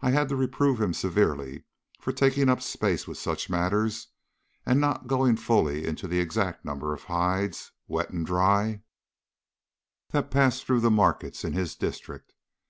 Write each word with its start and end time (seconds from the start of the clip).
I 0.00 0.12
had 0.12 0.30
to 0.30 0.34
reprove 0.36 0.80
him 0.80 0.94
severely 0.94 1.64
for 2.00 2.10
taking 2.10 2.48
up 2.48 2.62
space 2.62 3.06
with 3.06 3.18
such 3.18 3.50
matters 3.50 4.06
and 4.64 4.80
not 4.80 5.06
going 5.08 5.36
fully 5.36 5.86
into 5.86 6.08
the 6.08 6.20
exact 6.20 6.64
number 6.64 6.94
of 6.94 7.02
hides, 7.02 7.70
wet 7.86 8.08
and 8.08 8.24
dry, 8.24 8.80
that 10.08 10.30
passed 10.30 10.64
through 10.64 10.80
the 10.80 10.90
markets 10.90 11.44
in 11.44 11.52
his 11.52 11.76
district. 11.76 12.32